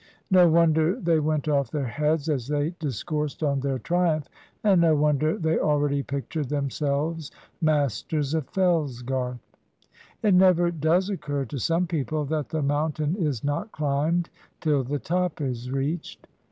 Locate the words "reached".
15.69-16.25